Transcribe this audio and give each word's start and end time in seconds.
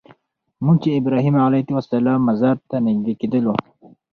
موږ 0.63 0.75
چې 0.83 0.89
ابراهیم 0.99 1.35
علیه 1.47 1.69
السلام 1.81 2.19
مزار 2.29 2.57
ته 2.69 2.75
نږدې 2.87 3.13
کېدلو. 3.21 3.53